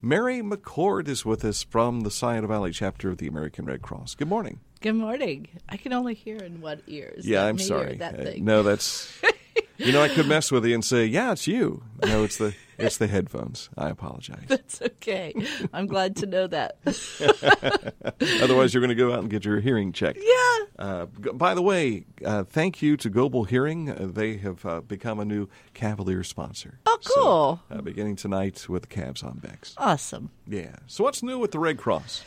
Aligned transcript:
Mary 0.00 0.40
McCord 0.42 1.08
is 1.08 1.24
with 1.24 1.44
us 1.44 1.64
from 1.64 2.02
the 2.02 2.10
Scioto 2.10 2.46
Valley 2.46 2.70
chapter 2.70 3.10
of 3.10 3.18
the 3.18 3.26
American 3.26 3.64
Red 3.64 3.82
Cross. 3.82 4.14
Good 4.14 4.28
morning. 4.28 4.60
Good 4.80 4.92
morning. 4.92 5.48
I 5.68 5.76
can 5.76 5.92
only 5.92 6.14
hear 6.14 6.36
in 6.36 6.60
what 6.60 6.82
ears. 6.86 7.26
Yeah, 7.26 7.44
I'm 7.44 7.58
sorry. 7.58 7.96
That 7.96 8.20
uh, 8.20 8.30
no, 8.38 8.62
that's 8.62 9.12
you 9.78 9.92
know 9.92 10.02
I 10.02 10.08
could 10.08 10.26
mess 10.26 10.50
with 10.50 10.64
you 10.66 10.74
and 10.74 10.84
say, 10.84 11.06
"Yeah, 11.06 11.32
it's 11.32 11.46
you." 11.46 11.82
No, 12.04 12.24
it's 12.24 12.36
the 12.36 12.54
it's 12.78 12.96
the 12.96 13.08
headphones. 13.08 13.68
I 13.76 13.88
apologize. 13.88 14.44
That's 14.48 14.80
okay. 14.80 15.34
I'm 15.72 15.86
glad 15.86 16.16
to 16.16 16.26
know 16.26 16.46
that. 16.46 16.78
Otherwise, 18.42 18.72
you're 18.72 18.80
going 18.80 18.88
to 18.88 18.94
go 18.94 19.12
out 19.12 19.18
and 19.18 19.30
get 19.30 19.44
your 19.44 19.60
hearing 19.60 19.92
checked. 19.92 20.20
Yeah. 20.22 20.58
Uh, 20.78 21.06
by 21.06 21.54
the 21.54 21.62
way, 21.62 22.06
uh, 22.24 22.44
thank 22.44 22.80
you 22.80 22.96
to 22.98 23.10
Global 23.10 23.44
Hearing. 23.44 23.90
Uh, 23.90 24.08
they 24.08 24.36
have 24.36 24.64
uh, 24.64 24.80
become 24.80 25.18
a 25.18 25.24
new 25.24 25.48
Cavalier 25.74 26.22
sponsor. 26.22 26.78
Oh, 26.86 26.98
cool. 27.04 27.60
So, 27.68 27.76
uh, 27.76 27.82
beginning 27.82 28.14
tonight 28.14 28.68
with 28.68 28.82
the 28.82 28.88
Cavs 28.88 29.24
on 29.24 29.38
Bex. 29.38 29.74
Awesome. 29.76 30.30
Yeah. 30.46 30.76
So, 30.86 31.02
what's 31.02 31.22
new 31.22 31.38
with 31.38 31.50
the 31.50 31.58
Red 31.58 31.78
Cross? 31.78 32.22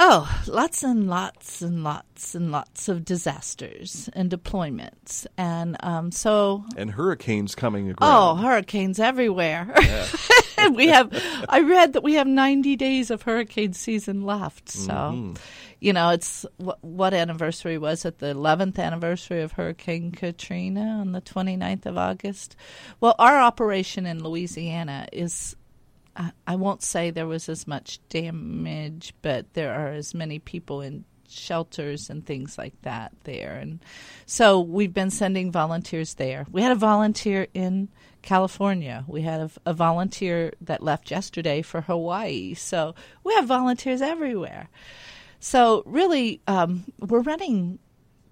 Oh, 0.00 0.42
lots 0.46 0.84
and 0.84 1.08
lots 1.08 1.60
and 1.60 1.82
lots 1.82 2.36
and 2.36 2.52
lots 2.52 2.88
of 2.88 3.04
disasters 3.04 4.08
and 4.12 4.30
deployments, 4.30 5.26
and 5.36 5.76
um, 5.80 6.12
so 6.12 6.64
and 6.76 6.92
hurricanes 6.92 7.56
coming. 7.56 7.92
Oh, 8.00 8.36
hurricanes 8.36 9.00
everywhere. 9.00 9.74
Yeah. 9.82 10.06
we 10.72 10.86
have. 10.86 11.10
I 11.48 11.62
read 11.62 11.94
that 11.94 12.04
we 12.04 12.14
have 12.14 12.28
ninety 12.28 12.76
days 12.76 13.10
of 13.10 13.22
hurricane 13.22 13.72
season 13.72 14.22
left. 14.22 14.68
So, 14.68 14.92
mm-hmm. 14.92 15.32
you 15.80 15.92
know, 15.92 16.10
it's 16.10 16.46
what, 16.58 16.78
what 16.84 17.12
anniversary 17.12 17.76
was 17.76 18.04
it? 18.04 18.18
The 18.18 18.28
eleventh 18.28 18.78
anniversary 18.78 19.42
of 19.42 19.50
Hurricane 19.50 20.12
Katrina 20.12 20.98
on 21.00 21.10
the 21.10 21.20
29th 21.20 21.86
of 21.86 21.98
August. 21.98 22.54
Well, 23.00 23.16
our 23.18 23.40
operation 23.40 24.06
in 24.06 24.22
Louisiana 24.22 25.08
is 25.12 25.56
I, 26.46 26.56
won't 26.56 26.82
say 26.82 27.10
there 27.10 27.26
was 27.26 27.48
as 27.48 27.66
much 27.66 28.00
damage, 28.08 29.14
but 29.22 29.54
there 29.54 29.72
are 29.72 29.92
as 29.92 30.14
many 30.14 30.40
people 30.40 30.80
in 30.80 31.04
shelters 31.28 32.10
and 32.10 32.24
things 32.24 32.58
like 32.58 32.74
that 32.82 33.12
there. 33.24 33.56
And 33.60 33.80
so 34.26 34.60
we've 34.60 34.92
been 34.92 35.10
sending 35.10 35.52
volunteers 35.52 36.14
there. 36.14 36.46
We 36.50 36.62
had 36.62 36.72
a 36.72 36.76
volunteer 36.76 37.46
in 37.54 37.88
California. 38.22 39.04
We 39.06 39.22
had 39.22 39.40
a, 39.42 39.50
a, 39.70 39.74
volunteer 39.74 40.54
that 40.62 40.82
left 40.82 41.10
yesterday 41.10 41.62
for 41.62 41.82
Hawaii. 41.82 42.54
So 42.54 42.94
we 43.22 43.34
have 43.34 43.46
volunteers 43.46 44.02
everywhere. 44.02 44.68
So 45.38 45.82
really, 45.86 46.40
um, 46.48 46.84
we're 46.98 47.20
running 47.20 47.78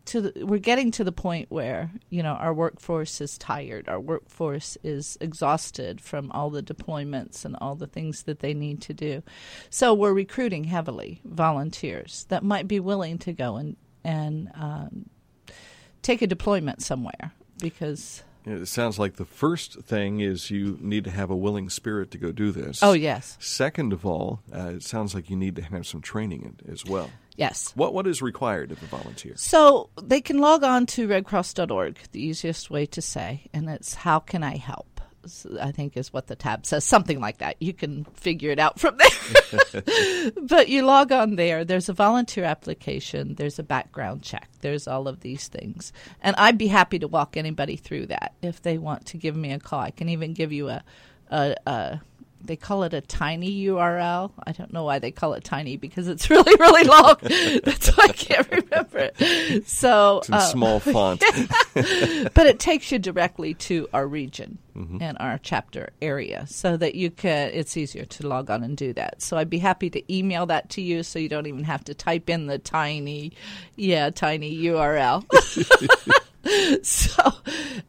to 0.06 0.20
the, 0.20 0.44
we're 0.44 0.58
getting 0.58 0.90
to 0.92 1.04
the 1.04 1.12
point 1.12 1.50
where 1.50 1.90
you 2.10 2.22
know 2.22 2.32
our 2.32 2.54
workforce 2.54 3.20
is 3.20 3.36
tired 3.38 3.88
our 3.88 4.00
workforce 4.00 4.78
is 4.82 5.18
exhausted 5.20 6.00
from 6.00 6.30
all 6.32 6.50
the 6.50 6.62
deployments 6.62 7.44
and 7.44 7.56
all 7.60 7.74
the 7.74 7.86
things 7.86 8.22
that 8.24 8.40
they 8.40 8.54
need 8.54 8.80
to 8.80 8.94
do 8.94 9.22
so 9.70 9.92
we're 9.92 10.12
recruiting 10.12 10.64
heavily 10.64 11.20
volunteers 11.24 12.26
that 12.28 12.42
might 12.42 12.66
be 12.66 12.80
willing 12.80 13.18
to 13.18 13.32
go 13.32 13.56
and 13.56 13.76
and 14.04 14.50
um, 14.54 15.10
take 16.02 16.22
a 16.22 16.26
deployment 16.26 16.80
somewhere 16.80 17.32
because 17.58 18.22
it 18.46 18.66
sounds 18.66 18.96
like 18.96 19.16
the 19.16 19.24
first 19.24 19.80
thing 19.80 20.20
is 20.20 20.52
you 20.52 20.78
need 20.80 21.02
to 21.04 21.10
have 21.10 21.30
a 21.30 21.36
willing 21.36 21.68
spirit 21.68 22.12
to 22.12 22.18
go 22.18 22.30
do 22.30 22.52
this. 22.52 22.80
Oh, 22.80 22.92
yes. 22.92 23.36
Second 23.40 23.92
of 23.92 24.06
all, 24.06 24.40
uh, 24.54 24.74
it 24.76 24.84
sounds 24.84 25.16
like 25.16 25.28
you 25.28 25.34
need 25.34 25.56
to 25.56 25.62
have 25.62 25.84
some 25.84 26.00
training 26.00 26.60
as 26.68 26.84
well. 26.84 27.10
Yes. 27.36 27.72
What 27.74 27.92
what 27.92 28.06
is 28.06 28.22
required 28.22 28.72
of 28.72 28.82
a 28.82 28.86
volunteer? 28.86 29.34
So 29.36 29.90
they 30.02 30.20
can 30.20 30.38
log 30.38 30.64
on 30.64 30.86
to 30.86 31.06
redcross.org, 31.06 31.98
the 32.12 32.22
easiest 32.22 32.70
way 32.70 32.86
to 32.86 33.02
say, 33.02 33.48
and 33.52 33.68
it's 33.68 33.94
how 33.94 34.18
can 34.20 34.42
I 34.42 34.56
help? 34.56 35.00
I 35.60 35.72
think 35.72 35.96
is 35.96 36.12
what 36.12 36.28
the 36.28 36.36
tab 36.36 36.64
says, 36.66 36.84
something 36.84 37.20
like 37.20 37.38
that. 37.38 37.56
You 37.60 37.72
can 37.72 38.04
figure 38.14 38.52
it 38.52 38.60
out 38.60 38.78
from 38.78 38.96
there. 38.96 40.30
but 40.42 40.68
you 40.68 40.82
log 40.82 41.10
on 41.10 41.34
there. 41.34 41.64
There's 41.64 41.88
a 41.88 41.92
volunteer 41.92 42.44
application. 42.44 43.34
There's 43.34 43.58
a 43.58 43.64
background 43.64 44.22
check. 44.22 44.48
There's 44.60 44.86
all 44.86 45.08
of 45.08 45.20
these 45.20 45.48
things, 45.48 45.92
and 46.22 46.36
I'd 46.36 46.58
be 46.58 46.68
happy 46.68 46.98
to 47.00 47.08
walk 47.08 47.36
anybody 47.36 47.76
through 47.76 48.06
that 48.06 48.34
if 48.40 48.62
they 48.62 48.78
want 48.78 49.06
to 49.06 49.16
give 49.16 49.36
me 49.36 49.52
a 49.52 49.58
call. 49.58 49.80
I 49.80 49.90
can 49.90 50.08
even 50.08 50.32
give 50.32 50.52
you 50.52 50.68
a, 50.68 50.84
a, 51.30 51.56
a 51.66 52.00
they 52.46 52.56
call 52.56 52.82
it 52.84 52.94
a 52.94 53.00
tiny 53.00 53.64
URL. 53.66 54.32
I 54.46 54.52
don't 54.52 54.72
know 54.72 54.84
why 54.84 54.98
they 54.98 55.10
call 55.10 55.34
it 55.34 55.44
tiny 55.44 55.76
because 55.76 56.08
it's 56.08 56.30
really 56.30 56.54
really 56.58 56.84
long. 56.84 57.16
That's 57.64 57.88
why 57.96 58.04
I 58.04 58.12
can't 58.12 58.50
remember 58.50 59.10
it. 59.12 59.66
So 59.68 60.22
uh, 60.30 60.40
small 60.40 60.80
font, 60.80 61.22
but 61.74 62.46
it 62.46 62.58
takes 62.58 62.90
you 62.92 62.98
directly 62.98 63.54
to 63.54 63.88
our 63.92 64.06
region 64.06 64.58
mm-hmm. 64.76 65.02
and 65.02 65.16
our 65.18 65.38
chapter 65.42 65.90
area, 66.00 66.46
so 66.48 66.76
that 66.76 66.94
you 66.94 67.10
can. 67.10 67.50
It's 67.52 67.76
easier 67.76 68.04
to 68.04 68.26
log 68.26 68.50
on 68.50 68.62
and 68.62 68.76
do 68.76 68.92
that. 68.94 69.22
So 69.22 69.36
I'd 69.36 69.50
be 69.50 69.58
happy 69.58 69.90
to 69.90 70.14
email 70.14 70.46
that 70.46 70.70
to 70.70 70.82
you, 70.82 71.02
so 71.02 71.18
you 71.18 71.28
don't 71.28 71.46
even 71.46 71.64
have 71.64 71.84
to 71.84 71.94
type 71.94 72.30
in 72.30 72.46
the 72.46 72.58
tiny, 72.58 73.32
yeah, 73.76 74.10
tiny 74.10 74.56
URL. 74.56 75.24
so 76.82 77.32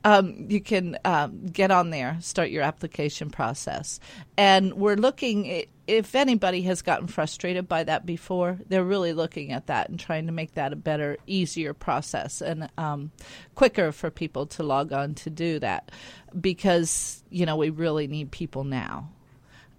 um, 0.03 0.45
you 0.49 0.61
can 0.61 0.97
um, 1.05 1.45
get 1.47 1.71
on 1.71 1.89
there, 1.89 2.17
start 2.21 2.49
your 2.49 2.63
application 2.63 3.29
process. 3.29 3.99
And 4.37 4.73
we're 4.73 4.95
looking, 4.95 5.65
if 5.87 6.15
anybody 6.15 6.61
has 6.63 6.81
gotten 6.81 7.07
frustrated 7.07 7.67
by 7.67 7.83
that 7.83 8.05
before, 8.05 8.57
they're 8.67 8.83
really 8.83 9.13
looking 9.13 9.51
at 9.51 9.67
that 9.67 9.89
and 9.89 9.99
trying 9.99 10.27
to 10.27 10.31
make 10.31 10.53
that 10.53 10.73
a 10.73 10.75
better, 10.75 11.17
easier 11.27 11.73
process 11.73 12.41
and 12.41 12.69
um, 12.77 13.11
quicker 13.55 13.91
for 13.91 14.09
people 14.09 14.45
to 14.47 14.63
log 14.63 14.91
on 14.91 15.15
to 15.15 15.29
do 15.29 15.59
that 15.59 15.91
because, 16.39 17.23
you 17.29 17.45
know, 17.45 17.57
we 17.57 17.69
really 17.69 18.07
need 18.07 18.31
people 18.31 18.63
now. 18.63 19.09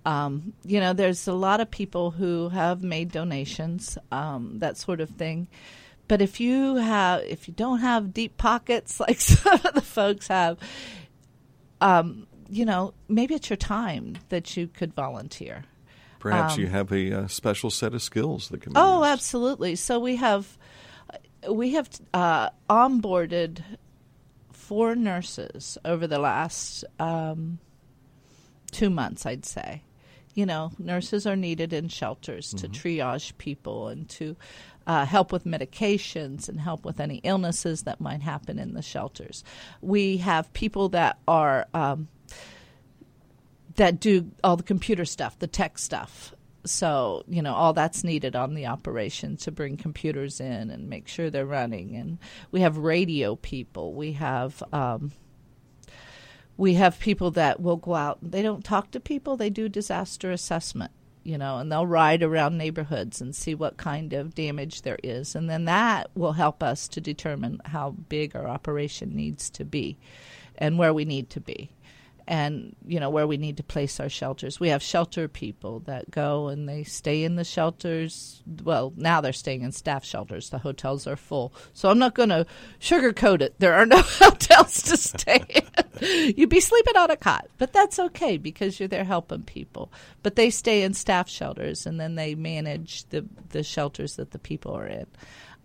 Um, 0.05 0.55
you 0.65 0.81
know, 0.81 0.93
there's 0.93 1.27
a 1.29 1.35
lot 1.35 1.61
of 1.61 1.71
people 1.71 2.11
who 2.11 2.49
have 2.49 2.83
made 2.83 3.13
donations, 3.13 3.99
um, 4.11 4.61
that 4.61 4.77
sort 4.77 5.01
of 5.01 5.11
thing 5.11 5.49
but 6.09 6.23
if 6.23 6.41
you 6.41 6.77
have, 6.77 7.23
if 7.23 7.47
you 7.47 7.55
don't 7.55 7.81
have 7.81 8.13
deep 8.13 8.37
pockets 8.37 8.99
like 9.09 9.21
some 9.21 9.61
of 9.65 9.75
the 9.75 9.83
folks 9.83 10.29
have, 10.29 10.59
um, 11.81 12.27
you 12.49 12.65
know, 12.65 12.95
maybe 13.09 13.35
it's 13.35 13.51
your 13.51 13.57
time 13.57 14.17
that 14.31 14.57
you 14.57 14.67
could 14.67 14.95
volunteer. 14.95 15.65
Perhaps 16.19 16.55
um, 16.55 16.61
you 16.61 16.67
have 16.67 16.91
a, 16.91 17.11
a, 17.11 17.21
uh, 17.21 17.29
special 17.29 17.71
set 17.71 17.95
of 17.95 18.03
skills 18.03 18.49
that 18.49 18.63
can. 18.63 18.73
oh, 18.75 19.01
used. 19.01 19.13
absolutely. 19.13 19.77
So 19.77 20.01
we 20.01 20.17
have 20.17 20.59
we 21.49 21.73
have 21.73 21.89
uh, 22.13 22.51
onboarded 22.69 23.63
four 24.53 24.97
nurses 24.97 25.79
over 25.85 26.07
the 26.07 26.19
last 26.19 26.85
um, 26.99 27.59
two 28.71 28.91
months, 28.91 29.25
I'd 29.25 29.47
say. 29.47 29.83
You 30.35 30.47
know, 30.47 30.73
nurses 30.79 31.27
are 31.27 31.37
needed 31.37 31.73
in 31.73 31.89
shelters 31.89 32.53
mm-hmm. 32.53 32.71
to 32.73 32.79
triage 32.79 33.37
people 33.39 33.89
and 33.89 34.09
to 34.11 34.37
uh, 34.89 35.05
help 35.05 35.31
with 35.31 35.45
medications 35.45 36.49
and 36.49 36.59
help 36.59 36.85
with 36.85 36.99
any 36.99 37.17
illnesses 37.17 37.83
that 37.83 38.01
might 38.01 38.23
happen 38.23 38.59
in 38.59 38.73
the 38.73 38.81
shelters. 38.81 39.45
We 39.83 40.17
have 40.17 40.53
people 40.55 40.89
that 40.89 41.19
are 41.29 41.67
um, 41.75 42.09
that 43.77 44.01
do 44.01 44.31
all 44.43 44.57
the 44.57 44.63
computer 44.63 45.05
stuff, 45.05 45.39
the 45.39 45.47
tech 45.47 45.79
stuff. 45.79 46.35
So, 46.65 47.23
you 47.29 47.43
know, 47.43 47.55
all 47.55 47.75
that's 47.75 48.03
needed 48.03 48.35
on 48.35 48.55
the 48.55 48.67
operation 48.67 49.37
to 49.39 49.53
bring 49.53 49.77
computers 49.77 50.41
in 50.41 50.71
and 50.71 50.89
make 50.89 51.07
sure 51.07 51.31
they're 51.31 51.47
running. 51.47 51.95
And 51.95 52.19
we 52.51 52.63
have 52.63 52.79
radio 52.79 53.37
people. 53.37 53.93
We 53.93 54.13
have 54.13 54.63
um, 54.73 55.13
we 56.57 56.75
have 56.75 56.99
people 56.99 57.31
that 57.33 57.61
will 57.61 57.77
go 57.77 57.95
out. 57.95 58.19
They 58.23 58.43
don't 58.43 58.65
talk 58.65 58.91
to 58.93 59.01
people. 59.01 59.37
They 59.37 59.51
do 59.51 59.69
disaster 59.69 60.31
assessment 60.33 60.93
you 61.29 61.37
know, 61.37 61.59
and 61.59 61.71
they'll 61.71 61.87
ride 61.87 62.23
around 62.23 62.57
neighborhoods 62.57 63.21
and 63.21 63.37
see 63.37 63.55
what 63.55 63.77
kind 63.77 64.15
of 64.15 64.35
damage 64.35 64.81
there 64.81 64.99
is. 65.05 65.35
And 65.35 65.49
then 65.49 65.67
that 65.67 66.11
will 66.15 66.33
help 66.33 66.63
us 66.63 66.89
to 66.89 67.03
determine 67.03 67.61
how 67.67 67.91
big 68.09 68.35
our 68.35 68.49
operation 68.49 69.15
needs 69.15 69.51
to 69.51 69.65
be 69.67 69.99
and 70.57 70.79
where 70.79 70.95
we 70.95 71.05
need 71.05 71.29
to 71.31 71.41
be 71.41 71.71
and 72.29 72.77
you 72.87 73.01
know 73.01 73.09
where 73.09 73.27
we 73.27 73.39
need 73.39 73.57
to 73.57 73.63
place 73.63 73.99
our 73.99 74.11
shelters. 74.11 74.61
We 74.61 74.69
have 74.69 74.83
shelter 74.83 75.29
people 75.29 75.81
that 75.81 76.11
go 76.11 76.49
and 76.49 76.69
they 76.69 76.85
stay 76.85 77.25
in 77.25 77.37
the 77.37 77.45
shelters. 77.45 78.43
Well, 78.63 78.93
now 78.97 79.23
they're 79.23 79.33
staying 79.33 79.63
in 79.63 79.73
staff 79.73 80.05
shelters. 80.05 80.51
The 80.51 80.59
hotels 80.59 81.07
are 81.07 81.17
full, 81.17 81.55
so 81.73 81.89
I'm 81.89 81.99
not 81.99 82.15
going 82.15 82.29
to 82.29 82.47
sugarcoat 82.81 83.41
it. 83.41 83.59
There 83.59 83.73
are 83.73 83.87
no 83.87 84.03
hotels 84.03 84.83
to 84.83 84.99
stay 84.99 85.43
in. 85.49 86.35
You'd 86.37 86.51
be 86.51 86.61
sleeping 86.61 86.99
on 86.99 87.11
a 87.11 87.17
cot, 87.17 87.49
but 87.57 87.73
that's 87.73 87.99
okay 87.99 88.37
because 88.37 88.79
you're 88.79 88.89
there 88.89 89.05
helping 89.05 89.43
people. 89.43 89.91
But 90.23 90.37
they 90.37 90.51
stay 90.51 90.83
in 90.83 90.93
staff 90.93 91.31
shelters, 91.31 91.87
and 91.87 91.99
then 91.99 92.15
they 92.15 92.35
manage 92.35 93.05
the 93.09 93.25
the 93.49 93.63
shelters 93.63 94.17
that 94.17 94.33
the 94.33 94.39
people 94.39 94.77
are 94.77 94.87
in. 94.87 95.07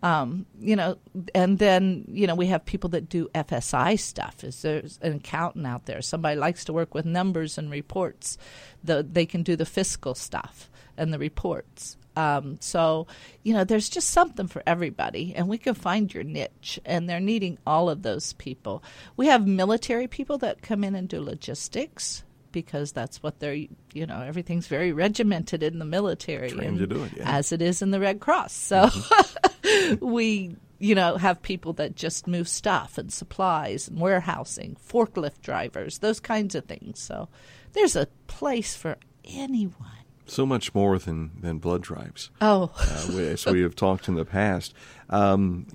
Um, 0.03 0.45
you 0.59 0.75
know, 0.75 0.97
and 1.33 1.57
then 1.59 2.03
you 2.09 2.27
know 2.27 2.35
we 2.35 2.47
have 2.47 2.65
people 2.65 2.89
that 2.91 3.07
do 3.07 3.29
FSI 3.33 3.97
stuff. 3.97 4.44
Is 4.44 4.61
there's 4.61 5.00
an 5.01 5.13
accountant 5.13 5.65
out 5.65 5.85
there? 5.85 6.01
Somebody 6.01 6.38
likes 6.38 6.65
to 6.65 6.73
work 6.73 6.94
with 6.94 7.05
numbers 7.05 7.57
and 7.57 7.71
reports. 7.71 8.38
The, 8.83 9.01
they 9.01 9.25
can 9.25 9.44
do 9.44 9.55
the 9.55 9.65
fiscal 9.65 10.13
stuff 10.13 10.69
and 10.97 11.13
the 11.13 11.19
reports. 11.19 11.97
Um, 12.15 12.57
so, 12.59 13.07
you 13.41 13.53
know, 13.53 13.63
there's 13.63 13.89
just 13.89 14.09
something 14.09 14.47
for 14.47 14.61
everybody, 14.67 15.33
and 15.35 15.47
we 15.47 15.57
can 15.57 15.73
find 15.73 16.13
your 16.13 16.23
niche. 16.23 16.79
And 16.85 17.09
they're 17.09 17.19
needing 17.19 17.57
all 17.65 17.89
of 17.89 18.03
those 18.03 18.33
people. 18.33 18.83
We 19.15 19.27
have 19.27 19.47
military 19.47 20.07
people 20.07 20.38
that 20.39 20.61
come 20.61 20.83
in 20.83 20.95
and 20.95 21.07
do 21.07 21.21
logistics 21.21 22.23
because 22.53 22.94
that's 22.94 23.21
what 23.21 23.39
they're 23.39 23.55
you 23.94 24.05
know 24.05 24.21
everything's 24.21 24.67
very 24.67 24.94
regimented 24.94 25.61
in 25.61 25.79
the 25.79 25.85
military 25.85 26.51
Trained 26.51 26.79
to 26.79 26.88
do 26.88 27.03
it, 27.03 27.11
yeah. 27.17 27.38
as 27.38 27.51
it 27.51 27.61
is 27.61 27.81
in 27.81 27.91
the 27.91 28.00
Red 28.00 28.21
Cross. 28.21 28.53
So 28.53 28.88
Mm-hmm. 28.88 30.05
we 30.05 30.55
you 30.79 30.95
know 30.95 31.17
have 31.17 31.41
people 31.41 31.73
that 31.73 31.95
just 31.95 32.27
move 32.27 32.47
stuff 32.47 32.97
and 32.97 33.11
supplies 33.11 33.88
and 33.89 34.00
warehousing, 34.00 34.77
forklift 34.88 35.41
drivers, 35.41 35.97
those 36.00 36.19
kinds 36.21 36.55
of 36.55 36.65
things. 36.65 37.00
So 37.01 37.27
there's 37.73 37.95
a 37.95 38.07
place 38.27 38.75
for 38.75 38.97
anyone. 39.25 40.02
So 40.25 40.45
much 40.45 40.73
more 40.73 40.97
than, 40.97 41.31
than 41.41 41.57
blood 41.57 41.81
drives. 41.81 42.31
Oh, 42.39 42.71
uh, 42.77 43.17
as 43.17 43.45
we 43.45 43.61
have 43.61 43.75
talked 43.75 44.07
in 44.07 44.15
the 44.15 44.25
past. 44.25 44.73
Um, 45.09 45.67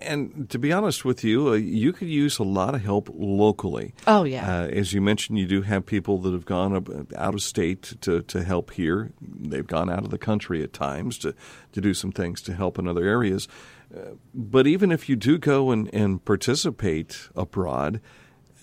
and 0.00 0.48
to 0.50 0.58
be 0.58 0.72
honest 0.72 1.04
with 1.04 1.24
you, 1.24 1.48
uh, 1.48 1.52
you 1.54 1.92
could 1.92 2.08
use 2.08 2.38
a 2.38 2.44
lot 2.44 2.74
of 2.74 2.82
help 2.82 3.08
locally. 3.12 3.94
Oh, 4.06 4.24
yeah. 4.24 4.62
Uh, 4.62 4.66
as 4.66 4.92
you 4.92 5.00
mentioned, 5.00 5.38
you 5.38 5.46
do 5.46 5.62
have 5.62 5.86
people 5.86 6.18
that 6.18 6.32
have 6.32 6.44
gone 6.44 6.76
up, 6.76 6.88
out 7.16 7.34
of 7.34 7.42
state 7.42 7.94
to, 8.02 8.20
to 8.22 8.44
help 8.44 8.72
here. 8.72 9.12
They've 9.20 9.66
gone 9.66 9.90
out 9.90 10.04
of 10.04 10.10
the 10.10 10.18
country 10.18 10.62
at 10.62 10.72
times 10.72 11.18
to, 11.18 11.34
to 11.72 11.80
do 11.80 11.94
some 11.94 12.12
things 12.12 12.42
to 12.42 12.54
help 12.54 12.78
in 12.78 12.86
other 12.86 13.06
areas. 13.06 13.48
Uh, 13.94 14.12
but 14.34 14.66
even 14.66 14.92
if 14.92 15.08
you 15.08 15.16
do 15.16 15.38
go 15.38 15.70
and, 15.70 15.92
and 15.94 16.24
participate 16.24 17.28
abroad, 17.34 18.00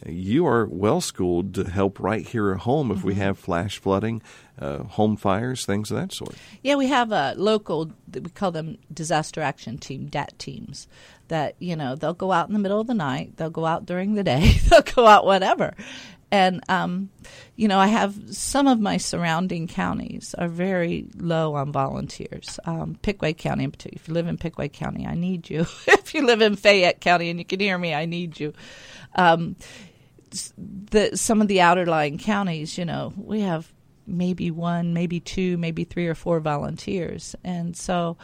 you 0.06 0.46
are 0.48 0.66
well 0.66 1.01
schooled 1.01 1.54
to 1.56 1.63
help 1.66 2.00
right 2.00 2.25
here 2.28 2.51
at 2.51 2.60
home 2.62 2.92
if 2.92 3.04
we 3.04 3.13
Mm-hmm. 3.13 3.22
have 3.22 3.40
flash 3.40 3.80
flooding, 3.80 4.22
uh, 4.60 4.84
home 4.84 5.16
fires, 5.18 5.66
things 5.66 5.92
of 5.92 5.98
that 5.98 6.13
sort. 6.13 6.36
Yeah, 6.63 6.75
we 6.75 6.88
have 6.88 7.12
a 7.12 7.34
local, 7.38 7.92
we 8.13 8.22
call 8.30 8.51
them 8.51 8.78
disaster 8.94 9.42
action 9.42 9.78
team, 9.78 10.07
DAT 10.07 10.38
teams, 10.38 10.88
that, 11.28 11.56
you 11.60 11.75
know, 11.75 11.96
they'll 11.96 12.13
go 12.13 12.31
out 12.31 12.48
in 12.48 12.54
the 12.54 12.60
middle 12.60 12.80
of 12.80 12.88
the 12.88 12.94
night, 12.94 13.38
they'll 13.38 13.50
go 13.50 13.66
out 13.66 13.86
during 13.86 14.13
the 14.16 14.24
day, 14.24 14.54
they'll 14.69 14.81
go 14.81 15.06
out 15.06 15.25
whatever. 15.25 15.74
And, 16.31 16.62
um, 16.69 17.10
you 17.56 17.68
know, 17.68 17.80
I 17.80 17.88
have 17.88 18.36
some 18.36 18.68
of 18.68 18.80
my 18.80 18.98
surrounding 18.98 19.68
counties 19.68 20.36
are 20.38 20.48
very 20.48 21.07
low 21.18 21.56
on 21.56 21.72
volunteers. 21.72 22.60
Um, 22.66 23.00
Pickaway 23.02 23.34
County, 23.34 23.63
in 23.63 23.72
particular. 23.72 24.00
If 24.00 24.07
you 24.07 24.13
live 24.13 24.28
in 24.28 24.38
Pickaway 24.38 24.69
County, 24.69 25.07
I 25.07 25.16
need 25.16 25.50
you. 25.50 25.62
if 25.88 26.13
you 26.13 26.24
live 26.28 26.42
in 26.42 26.56
Fayette 26.56 27.02
County 27.02 27.31
and 27.31 27.40
you 27.40 27.45
can 27.45 27.60
hear 27.60 27.78
me, 27.80 27.95
I 27.95 28.06
need 28.06 28.40
you. 28.40 28.54
Um, 29.16 29.56
the 30.31 31.16
some 31.16 31.42
of 31.42 31.48
the 31.48 31.62
outer 31.62 31.86
lying 31.86 32.18
counties, 32.18 32.78
you 32.78 32.86
know, 32.86 33.14
we 33.16 33.42
have 33.42 33.72
maybe 34.06 34.52
one, 34.52 34.94
maybe 34.94 35.20
two, 35.20 35.58
maybe 35.58 35.84
three 35.84 36.08
or 36.08 36.16
four 36.16 36.40
volunteers, 36.40 37.36
and 37.44 37.76
so, 37.76 38.18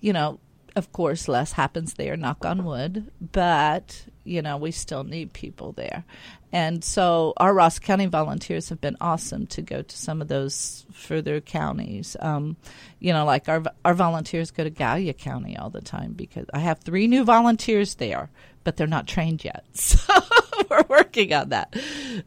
you 0.00 0.12
know, 0.12 0.38
of 0.76 0.92
course, 0.92 1.28
less 1.28 1.52
happens 1.52 1.94
there. 1.94 2.16
Knock 2.16 2.44
on 2.44 2.64
wood, 2.64 3.10
but 3.20 4.04
you 4.24 4.40
know, 4.40 4.56
we 4.56 4.70
still 4.70 5.04
need 5.04 5.32
people 5.32 5.72
there, 5.72 6.04
and 6.52 6.84
so 6.84 7.32
our 7.38 7.52
Ross 7.52 7.78
County 7.78 8.06
volunteers 8.06 8.68
have 8.68 8.80
been 8.80 8.96
awesome 9.00 9.46
to 9.48 9.62
go 9.62 9.82
to 9.82 9.96
some 9.96 10.20
of 10.20 10.28
those 10.28 10.86
further 10.92 11.40
counties. 11.40 12.16
Um, 12.20 12.56
you 13.00 13.12
know, 13.12 13.24
like 13.24 13.48
our 13.48 13.62
our 13.84 13.94
volunteers 13.94 14.50
go 14.50 14.64
to 14.64 14.70
Gallia 14.70 15.14
County 15.14 15.56
all 15.56 15.70
the 15.70 15.80
time 15.80 16.12
because 16.12 16.46
I 16.52 16.60
have 16.60 16.80
three 16.80 17.06
new 17.06 17.24
volunteers 17.24 17.96
there, 17.96 18.30
but 18.64 18.76
they're 18.76 18.86
not 18.86 19.06
trained 19.06 19.44
yet. 19.44 19.64
So 19.74 19.98
we're 20.88 20.98
working 20.98 21.32
on 21.32 21.50
that. 21.50 21.74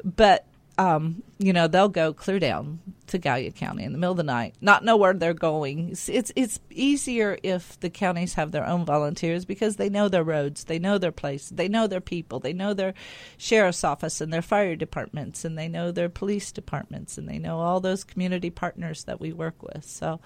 But 0.03 0.45
um, 0.77 1.24
you 1.38 1.53
know, 1.53 1.68
they'll 1.68 1.89
go 1.89 2.13
clear 2.13 2.39
down 2.39 2.80
to 3.07 3.18
Gallia 3.18 3.51
County 3.51 3.83
in 3.83 3.92
the 3.92 3.97
middle 3.97 4.12
of 4.12 4.18
the 4.18 4.24
night, 4.24 4.56
not 4.59 4.83
know 4.83 4.97
where 4.97 5.13
they're 5.13 5.33
going. 5.33 5.89
It's, 5.89 6.09
it's 6.09 6.31
it's 6.36 6.59
easier 6.69 7.38
if 7.44 7.80
the 7.80 7.89
counties 7.89 8.33
have 8.33 8.51
their 8.51 8.65
own 8.65 8.83
volunteers 8.83 9.45
because 9.45 9.77
they 9.77 9.89
know 9.89 10.09
their 10.09 10.24
roads, 10.24 10.65
they 10.65 10.80
know 10.80 10.97
their 10.97 11.12
place, 11.12 11.50
they 11.50 11.69
know 11.69 11.88
their 11.88 12.01
people, 12.01 12.39
they 12.39 12.53
know 12.53 12.74
their 12.74 12.94
sheriff's 13.38 13.83
office 13.83 14.19
and 14.19 14.33
their 14.33 14.42
fire 14.42 14.75
departments, 14.75 15.45
and 15.45 15.57
they 15.57 15.69
know 15.69 15.91
their 15.91 16.09
police 16.09 16.51
departments, 16.51 17.18
and 17.18 17.30
they 17.30 17.39
know 17.39 17.59
all 17.59 17.80
those 17.80 18.03
community 18.03 18.50
partners 18.50 19.06
that 19.06 19.21
we 19.21 19.31
work 19.31 19.62
with. 19.63 19.86
So, 19.86 20.19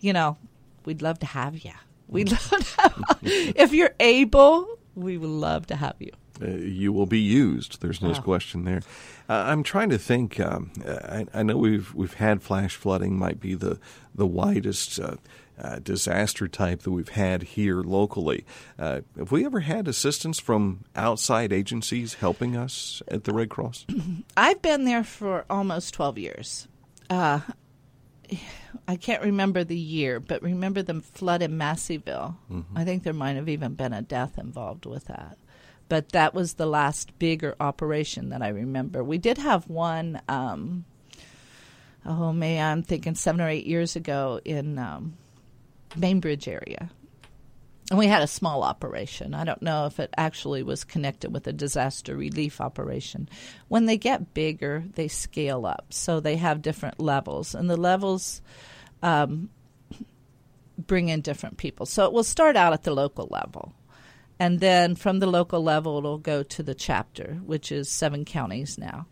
you 0.00 0.12
know, 0.12 0.36
we'd 0.84 1.02
love 1.02 1.20
to 1.20 1.26
have 1.26 1.58
you. 1.64 1.72
We'd 2.08 2.30
love 2.50 2.50
to 2.50 2.80
have, 2.82 3.18
if 3.22 3.72
you're 3.72 3.94
able, 4.00 4.78
we 4.94 5.16
would 5.16 5.30
love 5.30 5.66
to 5.68 5.76
have 5.76 5.96
you. 6.00 6.12
Uh, 6.40 6.46
you 6.48 6.92
will 6.92 7.06
be 7.06 7.20
used. 7.20 7.80
There's 7.82 8.00
no 8.00 8.10
Wow. 8.12 8.20
question 8.22 8.64
there. 8.64 8.82
Uh, 9.28 9.44
I'm 9.46 9.62
trying 9.62 9.90
to 9.90 9.98
think. 9.98 10.38
Um, 10.40 10.70
I, 10.86 11.26
I 11.34 11.42
know 11.42 11.56
we've 11.56 11.92
we've 11.94 12.14
had 12.14 12.42
flash 12.42 12.76
flooding. 12.76 13.18
Might 13.18 13.40
be 13.40 13.54
the 13.54 13.78
the 14.14 14.26
widest 14.26 14.98
uh, 15.00 15.16
uh, 15.60 15.78
disaster 15.80 16.48
type 16.48 16.82
that 16.82 16.90
we've 16.90 17.10
had 17.10 17.42
here 17.42 17.82
locally. 17.82 18.44
Uh, 18.78 19.00
have 19.18 19.30
we 19.30 19.44
ever 19.44 19.60
had 19.60 19.86
assistance 19.88 20.40
from 20.40 20.84
outside 20.96 21.52
agencies 21.52 22.14
helping 22.14 22.56
us 22.56 23.02
at 23.08 23.24
the 23.24 23.32
Red 23.34 23.50
Cross? 23.50 23.86
I've 24.36 24.62
been 24.62 24.84
there 24.84 25.04
for 25.04 25.44
almost 25.50 25.92
12 25.94 26.18
years. 26.18 26.68
Uh, 27.10 27.40
I 28.88 28.96
can't 28.96 29.22
remember 29.22 29.62
the 29.62 29.76
year, 29.78 30.18
but 30.18 30.42
remember 30.42 30.82
the 30.82 31.00
flood 31.02 31.42
in 31.42 31.52
Massieville. 31.58 32.34
I 32.74 32.84
think 32.84 33.02
there 33.02 33.12
might 33.12 33.36
have 33.36 33.48
even 33.50 33.74
been 33.74 33.92
a 33.92 34.00
death 34.02 34.38
involved 34.38 34.86
with 34.86 35.04
that. 35.04 35.36
But 35.92 36.12
that 36.12 36.32
was 36.32 36.54
the 36.54 36.64
last 36.64 37.18
bigger 37.18 37.54
operation 37.60 38.30
that 38.30 38.40
I 38.40 38.48
remember. 38.48 39.04
We 39.04 39.18
did 39.18 39.36
have 39.36 39.68
one, 39.68 40.22
um, 40.26 40.86
oh 42.06 42.32
man, 42.32 42.78
I'm 42.78 42.82
thinking 42.82 43.14
seven 43.14 43.42
or 43.42 43.48
eight 43.50 43.66
years 43.66 43.94
ago 43.94 44.40
in 44.42 44.78
um, 44.78 45.18
Bainbridge 46.00 46.48
area. 46.48 46.90
And 47.90 47.98
we 47.98 48.06
had 48.06 48.22
a 48.22 48.26
small 48.26 48.62
operation. 48.62 49.34
I 49.34 49.44
don't 49.44 49.60
know 49.60 49.84
if 49.84 50.00
it 50.00 50.08
actually 50.16 50.62
was 50.62 50.82
connected 50.82 51.30
with 51.30 51.46
a 51.46 51.52
disaster 51.52 52.16
relief 52.16 52.58
operation. 52.58 53.28
When 53.68 53.84
they 53.84 53.98
get 53.98 54.32
bigger, 54.32 54.84
they 54.94 55.08
scale 55.08 55.66
up. 55.66 55.88
So 55.90 56.20
they 56.20 56.36
have 56.36 56.62
different 56.62 57.00
levels. 57.00 57.54
And 57.54 57.68
the 57.68 57.76
levels 57.76 58.40
um, 59.02 59.50
bring 60.78 61.10
in 61.10 61.20
different 61.20 61.58
people. 61.58 61.84
So 61.84 62.06
it 62.06 62.14
will 62.14 62.24
start 62.24 62.56
out 62.56 62.72
at 62.72 62.84
the 62.84 62.94
local 62.94 63.28
level. 63.30 63.74
And 64.42 64.58
then 64.58 64.96
from 64.96 65.20
the 65.20 65.28
local 65.28 65.62
level, 65.62 65.98
it'll 65.98 66.18
go 66.18 66.42
to 66.42 66.64
the 66.64 66.74
chapter, 66.74 67.38
which 67.44 67.70
is 67.70 67.88
seven 67.88 68.24
counties 68.24 68.76
now. 68.76 69.06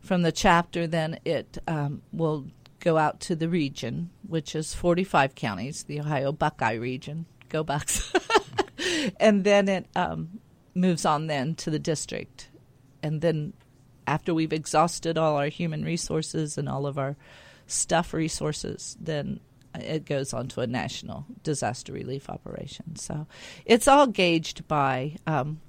From 0.00 0.20
the 0.20 0.30
chapter, 0.30 0.86
then 0.86 1.20
it 1.24 1.56
um, 1.66 2.02
will 2.12 2.48
go 2.80 2.98
out 2.98 3.18
to 3.20 3.34
the 3.34 3.48
region, 3.48 4.10
which 4.28 4.54
is 4.54 4.74
45 4.74 5.34
counties, 5.34 5.84
the 5.84 6.00
Ohio 6.00 6.32
Buckeye 6.32 6.74
region. 6.74 7.24
Go 7.48 7.64
Bucks. 7.64 8.12
and 9.18 9.42
then 9.42 9.70
it 9.70 9.86
um, 9.96 10.38
moves 10.74 11.06
on 11.06 11.28
then 11.28 11.54
to 11.54 11.70
the 11.70 11.78
district. 11.78 12.50
And 13.02 13.22
then 13.22 13.54
after 14.06 14.34
we've 14.34 14.52
exhausted 14.52 15.16
all 15.16 15.36
our 15.36 15.48
human 15.48 15.82
resources 15.82 16.58
and 16.58 16.68
all 16.68 16.86
of 16.86 16.98
our 16.98 17.16
stuff 17.66 18.12
resources, 18.12 18.98
then 19.00 19.40
it 19.74 20.04
goes 20.04 20.32
on 20.32 20.48
to 20.48 20.60
a 20.60 20.66
national 20.66 21.26
disaster 21.42 21.92
relief 21.92 22.30
operation. 22.30 22.96
So 22.96 23.26
it's 23.64 23.88
all 23.88 24.06
gauged 24.06 24.66
by 24.68 25.16
um, 25.26 25.60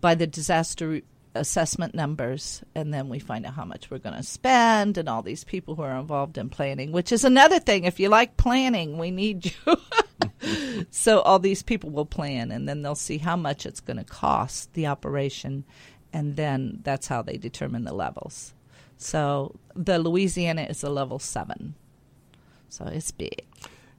by 0.00 0.14
the 0.14 0.26
disaster 0.26 1.02
assessment 1.36 1.94
numbers, 1.94 2.62
and 2.74 2.92
then 2.92 3.08
we 3.08 3.18
find 3.18 3.46
out 3.46 3.54
how 3.54 3.64
much 3.64 3.90
we're 3.90 3.98
going 3.98 4.16
to 4.16 4.22
spend, 4.22 4.98
and 4.98 5.08
all 5.08 5.22
these 5.22 5.44
people 5.44 5.74
who 5.74 5.82
are 5.82 5.98
involved 5.98 6.38
in 6.38 6.48
planning, 6.48 6.92
which 6.92 7.12
is 7.12 7.24
another 7.24 7.58
thing. 7.58 7.84
If 7.84 8.00
you 8.00 8.08
like 8.08 8.36
planning, 8.36 8.98
we 8.98 9.10
need 9.10 9.46
you. 9.46 9.76
so 10.90 11.20
all 11.20 11.38
these 11.38 11.62
people 11.62 11.90
will 11.90 12.06
plan, 12.06 12.50
and 12.50 12.68
then 12.68 12.82
they'll 12.82 12.94
see 12.94 13.18
how 13.18 13.36
much 13.36 13.66
it's 13.66 13.80
going 13.80 13.98
to 13.98 14.04
cost 14.04 14.72
the 14.72 14.86
operation, 14.86 15.64
and 16.12 16.36
then 16.36 16.80
that's 16.82 17.06
how 17.06 17.22
they 17.22 17.36
determine 17.36 17.84
the 17.84 17.94
levels. 17.94 18.54
So 18.96 19.54
the 19.74 19.98
Louisiana 19.98 20.62
is 20.62 20.82
a 20.82 20.90
level 20.90 21.18
seven. 21.18 21.74
So 22.68 22.84
it's 22.86 23.10
big. 23.10 23.44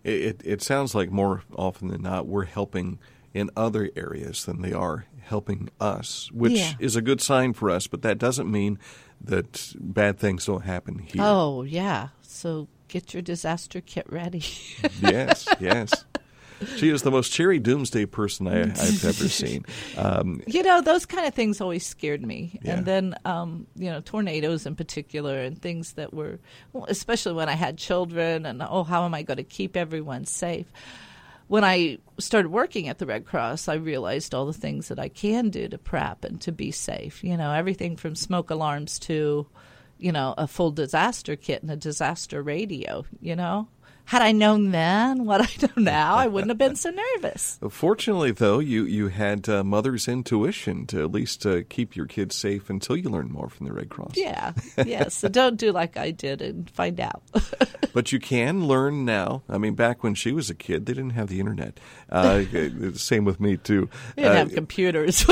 It, 0.04 0.14
it, 0.22 0.42
it 0.46 0.62
sounds 0.62 0.94
like 0.96 1.12
more 1.12 1.44
often 1.56 1.88
than 1.90 2.02
not 2.04 2.28
we're 2.28 2.46
helping 2.46 3.00
in 3.34 3.50
other 3.56 3.90
areas 3.96 4.46
than 4.46 4.62
they 4.62 4.74
are 4.74 5.06
helping 5.22 5.70
us, 5.80 6.32
which 6.32 6.54
Yeah. 6.54 6.74
is 6.80 6.96
a 6.96 7.02
good 7.02 7.22
sign 7.22 7.54
for 7.54 7.70
us. 7.70 7.88
But 7.88 8.02
that 8.04 8.18
doesn't 8.18 8.50
mean 8.50 8.80
that 9.22 9.74
bad 9.80 10.18
things 10.20 10.46
don't 10.46 10.64
happen 10.64 11.00
here. 11.00 11.22
Oh, 11.24 11.64
yeah. 11.64 12.10
So 12.22 12.68
get 12.88 13.14
your 13.14 13.22
disaster 13.22 13.82
kit 13.82 14.06
ready. 14.10 14.44
yes, 15.02 15.48
yes. 15.60 16.06
She 16.78 16.90
is 16.90 17.04
the 17.04 17.12
most 17.12 17.32
cheery 17.32 17.60
doomsday 17.60 18.06
person 18.06 18.48
I, 18.48 18.62
I've 18.62 19.06
ever 19.06 19.28
seen. 19.30 19.66
Um, 19.98 20.42
you 20.48 20.64
know, 20.64 20.82
those 20.82 21.06
kind 21.06 21.28
of 21.28 21.34
things 21.34 21.62
always 21.62 21.86
scared 21.86 22.26
me. 22.26 22.60
Yeah. 22.62 22.76
And 22.76 22.86
then, 22.86 23.16
um, 23.26 23.68
you 23.76 23.90
know, 23.90 24.02
tornadoes 24.02 24.66
in 24.66 24.76
particular 24.76 25.38
and 25.38 25.62
things 25.62 25.94
that 25.94 26.14
were, 26.14 26.40
well, 26.74 26.86
especially 26.90 27.34
when 27.34 27.50
I 27.50 27.54
had 27.54 27.78
children 27.78 28.46
and, 28.46 28.62
oh, 28.64 28.84
how 28.84 29.06
am 29.06 29.14
I 29.14 29.24
going 29.24 29.38
to 29.38 29.44
keep 29.44 29.78
everyone 29.78 30.26
safe? 30.26 30.68
When 31.48 31.64
I 31.64 32.00
started 32.20 32.50
working 32.50 32.90
at 32.90 32.98
the 32.98 33.06
Red 33.06 33.26
Cross, 33.26 33.70
I 33.70 33.76
realized 33.76 34.36
all 34.36 34.46
the 34.46 34.54
things 34.54 34.90
that 34.90 35.00
I 35.00 35.08
can 35.08 35.50
do 35.50 35.70
to 35.70 35.78
prep 35.78 36.26
and 36.26 36.42
to 36.42 36.52
be 36.52 36.72
safe. 36.72 37.24
You 37.24 37.38
know, 37.38 37.54
everything 37.54 37.96
from 37.96 38.16
smoke 38.16 38.50
alarms 38.50 39.00
to, 39.00 39.48
you 39.98 40.12
know, 40.12 40.34
a 40.38 40.48
full 40.48 40.72
disaster 40.72 41.38
kit 41.38 41.62
and 41.62 41.72
a 41.72 41.78
disaster 41.78 42.42
radio, 42.44 43.06
you 43.22 43.36
know? 43.36 43.70
Had 44.08 44.22
I 44.22 44.32
known 44.32 44.72
then 44.72 45.26
what 45.26 45.42
I 45.42 45.50
know 45.62 45.84
now, 45.84 46.16
I 46.16 46.28
wouldn't 46.28 46.50
have 46.50 46.58
been 46.58 46.78
so 46.78 46.92
nervous. 46.92 47.60
Fortunately, 47.70 48.32
though, 48.32 48.60
you 48.60 48.86
you 48.86 49.10
had 49.10 49.50
uh, 49.50 49.66
mother's 49.66 50.08
intuition 50.08 50.86
to 50.88 51.04
at 51.04 51.12
least 51.12 51.46
uh, 51.46 51.64
keep 51.68 51.94
your 51.94 52.06
kids 52.06 52.34
safe 52.34 52.70
until 52.70 52.96
you 52.96 53.10
learn 53.10 53.30
more 53.30 53.50
from 53.50 53.68
the 53.68 53.74
Red 53.74 53.90
Cross. 53.90 54.14
Yeah, 54.16 54.54
yes. 54.86 55.14
So 55.14 55.28
don't 55.28 55.58
do 55.58 55.74
like 55.74 55.98
I 55.98 56.12
did 56.12 56.42
and 56.42 56.70
find 56.70 57.02
out. 57.02 57.22
but 57.94 58.14
you 58.14 58.20
can 58.20 58.66
learn 58.66 59.04
now. 59.04 59.44
I 59.50 59.58
mean, 59.58 59.76
back 59.76 60.04
when 60.04 60.16
she 60.16 60.32
was 60.32 60.50
a 60.50 60.56
kid, 60.56 60.86
they 60.86 60.94
didn't 60.94 61.10
have 61.12 61.28
the 61.28 61.42
internet. 61.42 61.78
Uh, 62.10 62.44
same 62.94 63.26
with 63.26 63.42
me 63.42 63.58
too. 63.58 63.90
We 64.16 64.24
didn't 64.24 64.38
have 64.38 64.54
computers. 64.54 65.26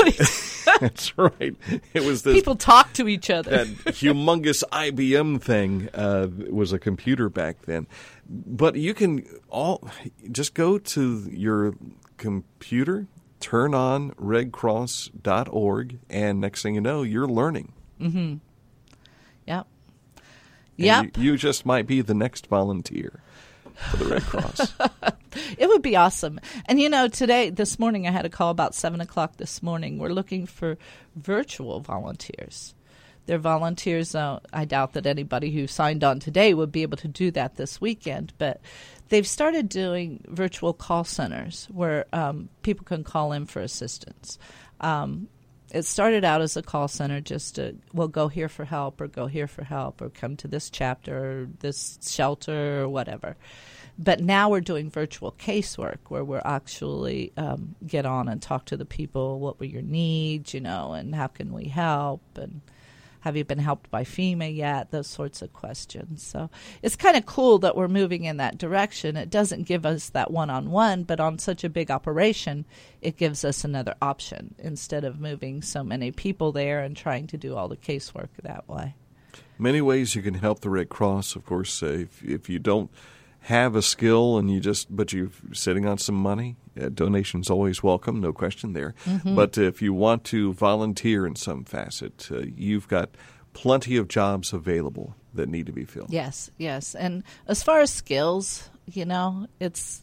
that's 0.80 1.16
right. 1.16 1.56
It 1.94 2.04
was 2.04 2.24
this 2.24 2.34
people 2.34 2.56
talk 2.56 2.92
to 2.94 3.08
each 3.08 3.30
other. 3.30 3.64
that 3.64 3.66
humongous 3.94 4.62
IBM 4.70 5.40
thing 5.40 5.88
uh, 5.94 6.28
was 6.50 6.74
a 6.74 6.78
computer 6.78 7.30
back 7.30 7.62
then. 7.62 7.86
But 8.28 8.76
you 8.76 8.94
can 8.94 9.24
all 9.48 9.88
just 10.32 10.54
go 10.54 10.78
to 10.78 11.28
your 11.30 11.74
computer, 12.16 13.06
turn 13.40 13.74
on 13.74 14.12
redcross.org, 14.12 15.98
and 16.10 16.40
next 16.40 16.62
thing 16.62 16.74
you 16.74 16.80
know, 16.80 17.02
you're 17.02 17.28
learning. 17.28 17.72
Mm-hmm. 18.00 18.36
Yep. 19.46 19.66
Yep. 20.76 21.16
You, 21.16 21.22
you 21.22 21.36
just 21.36 21.64
might 21.64 21.86
be 21.86 22.02
the 22.02 22.14
next 22.14 22.48
volunteer 22.48 23.20
for 23.90 23.96
the 23.98 24.06
Red 24.06 24.22
Cross. 24.22 24.74
It 25.58 25.68
would 25.68 25.82
be 25.82 25.96
awesome. 25.96 26.40
And 26.66 26.80
you 26.80 26.88
know, 26.88 27.08
today, 27.08 27.50
this 27.50 27.78
morning, 27.78 28.06
I 28.06 28.10
had 28.10 28.24
a 28.24 28.30
call 28.30 28.50
about 28.50 28.74
seven 28.74 29.00
o'clock 29.00 29.36
this 29.36 29.62
morning. 29.62 29.98
We're 29.98 30.08
looking 30.08 30.46
for 30.46 30.78
virtual 31.14 31.80
volunteers. 31.80 32.74
They're 33.26 33.38
volunteers. 33.38 34.14
Uh, 34.14 34.40
I 34.52 34.64
doubt 34.64 34.94
that 34.94 35.06
anybody 35.06 35.50
who 35.50 35.66
signed 35.66 36.04
on 36.04 36.20
today 36.20 36.54
would 36.54 36.72
be 36.72 36.82
able 36.82 36.96
to 36.98 37.08
do 37.08 37.30
that 37.32 37.56
this 37.56 37.80
weekend, 37.80 38.32
but 38.38 38.60
they've 39.08 39.26
started 39.26 39.68
doing 39.68 40.24
virtual 40.28 40.72
call 40.72 41.04
centers 41.04 41.68
where 41.72 42.06
um, 42.12 42.48
people 42.62 42.84
can 42.84 43.04
call 43.04 43.32
in 43.32 43.46
for 43.46 43.60
assistance. 43.60 44.38
Um, 44.80 45.28
it 45.72 45.84
started 45.84 46.24
out 46.24 46.40
as 46.40 46.56
a 46.56 46.62
call 46.62 46.88
center 46.88 47.20
just 47.20 47.56
to 47.56 47.76
well 47.92 48.08
go 48.08 48.28
here 48.28 48.48
for 48.48 48.64
help 48.64 49.00
or 49.00 49.08
go 49.08 49.26
here 49.26 49.46
for 49.46 49.64
help 49.64 50.00
or 50.00 50.08
come 50.08 50.36
to 50.36 50.48
this 50.48 50.70
chapter 50.70 51.42
or 51.42 51.48
this 51.60 51.98
shelter 52.02 52.82
or 52.82 52.88
whatever 52.88 53.36
but 53.98 54.20
now 54.20 54.50
we're 54.50 54.60
doing 54.60 54.90
virtual 54.90 55.32
casework 55.32 55.98
where 56.08 56.24
we're 56.24 56.42
actually 56.44 57.32
um, 57.36 57.74
get 57.86 58.06
on 58.06 58.28
and 58.28 58.42
talk 58.42 58.66
to 58.66 58.76
the 58.76 58.84
people 58.84 59.40
what 59.40 59.58
were 59.58 59.66
your 59.66 59.82
needs 59.82 60.54
you 60.54 60.60
know 60.60 60.92
and 60.92 61.14
how 61.14 61.26
can 61.26 61.52
we 61.52 61.64
help 61.64 62.22
and 62.36 62.60
have 63.26 63.36
you 63.36 63.44
been 63.44 63.58
helped 63.58 63.90
by 63.90 64.04
FEMA 64.04 64.54
yet? 64.54 64.92
Those 64.92 65.08
sorts 65.08 65.42
of 65.42 65.52
questions. 65.52 66.22
So 66.22 66.48
it's 66.80 66.94
kind 66.94 67.16
of 67.16 67.26
cool 67.26 67.58
that 67.58 67.74
we're 67.74 67.88
moving 67.88 68.22
in 68.22 68.36
that 68.36 68.56
direction. 68.56 69.16
It 69.16 69.30
doesn't 69.30 69.64
give 69.64 69.84
us 69.84 70.10
that 70.10 70.30
one 70.30 70.48
on 70.48 70.70
one, 70.70 71.02
but 71.02 71.18
on 71.18 71.40
such 71.40 71.64
a 71.64 71.68
big 71.68 71.90
operation, 71.90 72.66
it 73.00 73.16
gives 73.16 73.44
us 73.44 73.64
another 73.64 73.96
option 74.00 74.54
instead 74.60 75.02
of 75.02 75.18
moving 75.18 75.60
so 75.60 75.82
many 75.82 76.12
people 76.12 76.52
there 76.52 76.78
and 76.84 76.96
trying 76.96 77.26
to 77.26 77.36
do 77.36 77.56
all 77.56 77.66
the 77.66 77.76
casework 77.76 78.28
that 78.44 78.68
way. 78.68 78.94
Many 79.58 79.80
ways 79.80 80.14
you 80.14 80.22
can 80.22 80.34
help 80.34 80.60
the 80.60 80.70
Red 80.70 80.88
Cross. 80.88 81.34
Of 81.34 81.44
course, 81.44 81.82
uh, 81.82 81.86
if, 81.86 82.22
if 82.22 82.48
you 82.48 82.60
don't 82.60 82.92
have 83.46 83.76
a 83.76 83.82
skill 83.82 84.38
and 84.38 84.50
you 84.50 84.58
just 84.60 84.94
but 84.94 85.12
you're 85.12 85.30
sitting 85.52 85.86
on 85.86 85.98
some 85.98 86.14
money 86.16 86.56
uh, 86.80 86.88
donations 86.88 87.48
always 87.50 87.82
welcome 87.82 88.20
no 88.20 88.32
question 88.32 88.72
there 88.72 88.92
Mm-hmm. 89.04 89.34
but 89.36 89.56
if 89.56 89.80
you 89.82 89.94
want 89.94 90.24
to 90.24 90.52
volunteer 90.52 91.26
in 91.26 91.36
some 91.36 91.64
facet 91.64 92.28
uh, 92.32 92.40
you've 92.56 92.88
got 92.88 93.08
plenty 93.52 93.96
of 93.96 94.08
jobs 94.08 94.52
available 94.52 95.14
that 95.34 95.48
need 95.48 95.66
to 95.66 95.72
be 95.72 95.84
filled 95.84 96.10
Yes, 96.12 96.50
yes. 96.58 96.94
And 96.94 97.22
as 97.46 97.62
far 97.62 97.80
as 97.80 97.90
skills, 97.90 98.68
you 98.92 99.04
know, 99.04 99.46
it's 99.60 100.02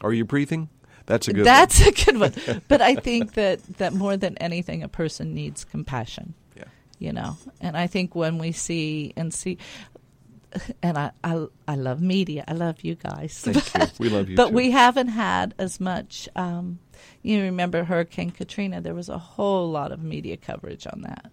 are 0.00 0.12
you 0.12 0.24
breathing 0.24 0.68
that's 1.06 1.28
a 1.28 1.32
good 1.32 1.44
that's 1.46 1.80
a 1.86 1.90
good 1.92 2.18
one. 2.20 2.34
But 2.68 2.80
I 2.80 2.94
think 2.94 3.32
that 3.34 3.62
that 3.78 3.92
more 3.94 4.16
than 4.16 4.36
anything, 4.38 4.82
a 4.84 4.88
person 4.88 5.34
needs 5.34 5.64
compassion. 5.64 6.34
yeah 6.56 6.64
you 7.00 7.12
know 7.12 7.36
and 7.60 7.76
i 7.76 7.86
think 7.88 8.14
when 8.14 8.36
we 8.38 8.52
see 8.52 9.12
and 9.16 9.32
see 9.32 9.56
and 10.82 10.98
i 10.98 11.10
i, 11.24 11.46
I 11.68 11.74
love 11.76 12.00
media. 12.00 12.44
I 12.48 12.52
love 12.52 12.82
you 12.82 12.94
guys. 12.94 13.38
Thank 13.38 13.74
you. 13.74 13.86
We 13.98 14.08
love 14.08 14.28
you 14.28 14.36
but 14.36 14.48
too. 14.48 14.54
we 14.54 14.70
haven't 14.70 15.08
had 15.08 15.54
as 15.58 15.80
much 15.80 16.28
um 16.36 16.78
you 17.22 17.42
remember 17.42 17.84
hurricane 17.84 18.30
katrina? 18.30 18.80
There 18.80 18.94
was 18.94 19.08
a 19.08 19.18
whole 19.18 19.70
lot 19.70 19.92
of 19.92 20.02
media 20.02 20.36
coverage 20.36 20.86
on 20.86 21.02
that. 21.02 21.30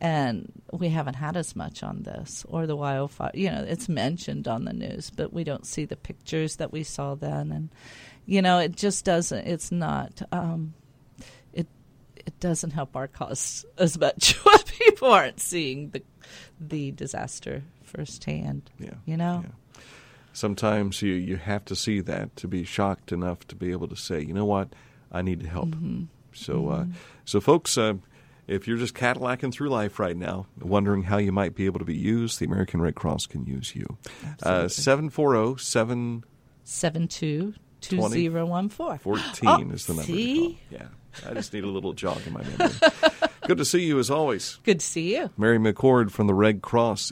And 0.00 0.52
we 0.72 0.90
haven't 0.90 1.14
had 1.14 1.36
as 1.36 1.56
much 1.56 1.82
on 1.82 2.02
this 2.02 2.44
or 2.48 2.66
the 2.66 2.76
wildfire 2.76 3.30
you 3.34 3.50
know 3.50 3.64
it's 3.66 3.88
mentioned 3.88 4.46
on 4.48 4.64
the 4.64 4.72
news 4.72 5.10
but 5.10 5.32
we 5.32 5.44
don't 5.44 5.66
see 5.66 5.84
the 5.84 5.96
pictures 5.96 6.56
that 6.56 6.72
we 6.72 6.82
saw 6.84 7.14
then. 7.14 7.50
And 7.50 7.68
you 8.26 8.42
know 8.42 8.58
it 8.58 8.76
just 8.76 9.04
doesn't 9.04 9.46
it's 9.46 9.72
not 9.72 10.22
um 10.30 10.74
it 11.52 11.66
it 12.16 12.38
doesn't 12.40 12.70
help 12.70 12.94
our 12.96 13.08
cause 13.08 13.64
as 13.78 13.98
much. 13.98 14.36
When 14.44 14.58
people 14.78 15.10
aren't 15.10 15.40
seeing 15.40 15.90
the 15.90 16.02
the 16.60 16.90
disaster 16.92 17.62
firsthand 17.94 18.70
yeah 18.78 18.94
you 19.04 19.16
know 19.16 19.44
yeah. 19.44 19.80
sometimes 20.32 21.02
you 21.02 21.12
you 21.14 21.36
have 21.36 21.64
to 21.64 21.76
see 21.76 22.00
that 22.00 22.34
to 22.36 22.48
be 22.48 22.64
shocked 22.64 23.12
enough 23.12 23.46
to 23.46 23.54
be 23.54 23.70
able 23.70 23.88
to 23.88 23.96
say 23.96 24.20
you 24.20 24.34
know 24.34 24.44
what 24.44 24.68
i 25.12 25.22
need 25.22 25.40
to 25.40 25.48
help 25.48 25.68
Mm-hmm. 25.68 26.04
so 26.32 26.68
uh, 26.68 26.84
so 27.24 27.40
folks 27.40 27.78
uh, 27.78 27.94
if 28.46 28.68
you're 28.68 28.76
just 28.76 28.94
Cadillacing 28.94 29.52
through 29.52 29.70
life 29.70 29.98
right 29.98 30.14
now, 30.16 30.46
wondering 30.60 31.04
how 31.04 31.16
you 31.16 31.32
might 31.32 31.54
be 31.54 31.64
able 31.64 31.78
to 31.78 31.84
be 31.86 31.96
used, 31.96 32.38
the 32.38 32.44
American 32.44 32.78
Red 32.78 32.94
Cross 32.94 33.24
can 33.24 33.46
use 33.46 33.74
you. 33.74 33.86
Uh, 34.44 34.68
Absolutely. 34.68 34.68
740 34.68 35.62
714 35.62 36.30
seven 36.64 37.06
two 37.08 37.54
two 37.80 38.08
zero 38.08 38.46
one 38.46 38.68
four. 38.68 38.98
is 39.72 39.86
the 39.86 39.94
number. 39.94 40.02
see? 40.02 40.58
Yeah. 40.70 40.88
I 41.26 41.34
just 41.34 41.52
need 41.52 41.64
a 41.64 41.68
little 41.68 41.92
jog 41.92 42.20
in 42.26 42.32
my 42.32 42.42
memory. 42.42 42.74
Good 43.46 43.58
to 43.58 43.64
see 43.64 43.82
you 43.82 43.98
as 43.98 44.10
always. 44.10 44.58
Good 44.64 44.80
to 44.80 44.86
see 44.86 45.14
you. 45.16 45.30
Mary 45.36 45.58
McCord 45.58 46.10
from 46.10 46.26
the 46.26 46.34
Red 46.34 46.62
Cross 46.62 47.02